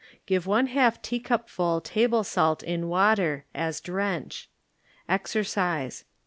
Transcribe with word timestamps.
Give 0.25 0.47
one 0.47 0.65
half 0.65 0.99
teacupful 1.03 1.79
table 1.81 2.23
salt 2.23 2.63
in 2.63 2.87
water, 2.87 3.45
as 3.53 3.79
drench. 3.79 4.49
Exe"cise. 5.07 6.05